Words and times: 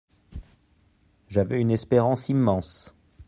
J'avais 1.29 1.61
une 1.61 1.69
espérance 1.69 2.27
immense. 2.29 2.91